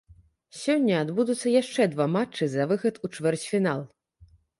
[0.59, 3.85] Сёння адбудуцца яшчэ два матчы за выхад у чвэрцьфінал.